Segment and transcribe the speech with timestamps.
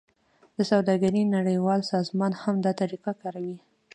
[0.55, 3.57] د سوداګرۍ نړیوال سازمان هم دا طریقه کاروي